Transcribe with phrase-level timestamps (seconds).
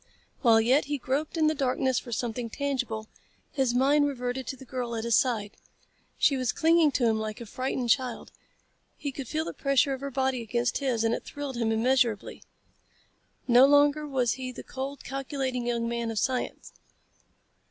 [0.41, 3.07] While yet he groped in the darkness for something tangible,
[3.51, 5.55] his mind reverted to the girl at his side.
[6.17, 8.31] She was clinging to him like a frightened child.
[8.97, 12.41] He could feel the pressure of her body against his and it thrilled him immeasurably.
[13.47, 16.73] No longer was he the cold, calculating young man of science.